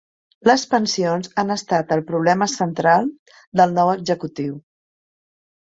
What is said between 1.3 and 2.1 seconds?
han estat el